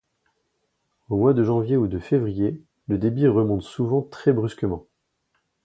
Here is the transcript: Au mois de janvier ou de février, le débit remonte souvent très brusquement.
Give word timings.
Au 1.09 1.15
mois 1.17 1.35
de 1.35 1.43
janvier 1.43 1.77
ou 1.77 1.85
de 1.85 1.99
février, 1.99 2.59
le 2.87 2.97
débit 2.97 3.27
remonte 3.27 3.61
souvent 3.61 4.01
très 4.01 4.33
brusquement. 4.33 4.87